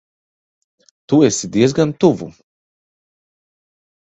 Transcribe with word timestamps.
Tu 1.07 1.15
esi 1.27 1.45
diezgan 1.53 1.91
tuvu. 1.99 2.27